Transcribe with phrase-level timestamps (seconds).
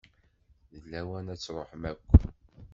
[0.81, 2.07] D lawan ad d-truḥem akk.